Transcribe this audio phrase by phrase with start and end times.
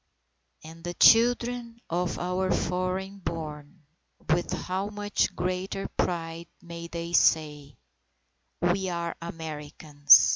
[0.63, 3.83] And the children of our foreign born,
[4.31, 7.77] with how much greater pride may they say,
[8.61, 10.29] "We are Americans!"